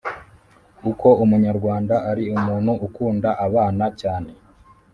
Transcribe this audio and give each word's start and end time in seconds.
uko 0.89 1.07
umunyarwanda 1.23 1.95
ari 2.09 2.23
umuntu 2.37 2.71
ukunda 2.87 3.29
abana 3.45 3.85
cyane 4.01 4.31